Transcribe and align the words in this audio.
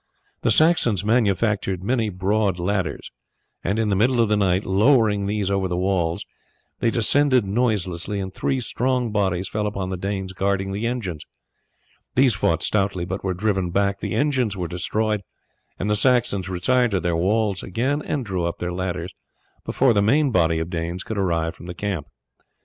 The 0.41 0.49
Saxons 0.49 1.05
manufactured 1.05 1.83
many 1.83 2.09
broad 2.09 2.57
ladders, 2.57 3.11
and 3.63 3.77
in 3.77 3.89
the 3.89 3.95
middle 3.95 4.19
of 4.19 4.29
the 4.29 4.35
night, 4.35 4.65
lowering 4.65 5.27
these 5.27 5.51
over 5.51 5.67
the 5.67 5.77
walls, 5.77 6.25
they 6.79 6.89
descended 6.89 7.45
noiselessly, 7.45 8.19
and 8.19 8.33
three 8.33 8.61
strong 8.61 9.11
bodies 9.11 9.47
fell 9.47 9.67
upon 9.67 9.89
the 9.91 9.97
Danes 9.97 10.33
guarding 10.33 10.71
the 10.71 10.87
engines. 10.87 11.23
These 12.15 12.33
fought 12.33 12.63
stoutly, 12.63 13.05
but 13.05 13.23
were 13.23 13.35
driven 13.35 13.69
back, 13.69 13.99
the 13.99 14.15
engines 14.15 14.57
were 14.57 14.67
destroyed, 14.67 15.21
and 15.77 15.87
the 15.87 15.95
Saxons 15.95 16.49
retired 16.49 16.89
to 16.89 16.99
their 16.99 17.15
walls 17.15 17.61
again 17.61 18.01
and 18.01 18.25
drew 18.25 18.43
up 18.43 18.57
their 18.57 18.73
ladders 18.73 19.13
before 19.65 19.93
the 19.93 20.01
main 20.01 20.31
body 20.31 20.57
of 20.57 20.71
Danes 20.71 21.03
could 21.03 21.19
arrive 21.19 21.53
from 21.55 21.67
the 21.67 21.75
camp. 21.75 22.07